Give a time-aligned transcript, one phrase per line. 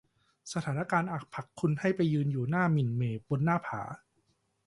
[0.53, 3.81] สถานการณ์อาจผลักคุณไปยืนอยู่หมิ่นเหม่บนหน้าผา